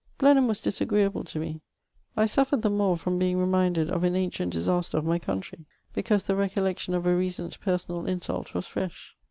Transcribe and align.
Blenheim 0.17 0.47
was 0.47 0.59
disagreeable 0.59 1.23
to 1.25 1.37
me; 1.37 1.61
I 2.17 2.25
suffered 2.25 2.63
the 2.63 2.71
more 2.71 2.95
firom 2.97 3.19
being 3.19 3.37
reminded 3.37 3.91
of 3.91 4.03
an 4.03 4.15
ancient 4.15 4.51
disaster 4.51 4.97
of 4.97 5.05
my 5.05 5.19
country, 5.19 5.67
because 5.93 6.23
the 6.23 6.35
recollection 6.35 6.95
of 6.95 7.05
a 7.05 7.15
recent 7.15 7.59
personal 7.59 8.07
insult 8.07 8.55
was 8.55 8.65
fresn. 8.65 8.97